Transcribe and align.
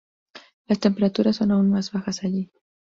Las 0.65 0.79
temperaturas 0.79 1.35
son 1.35 1.51
aún 1.51 1.69
más 1.69 1.91
bajas 1.91 2.23
allí. 2.23 2.49